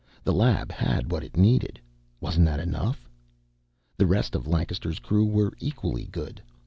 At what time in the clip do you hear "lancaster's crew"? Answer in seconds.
4.47-5.27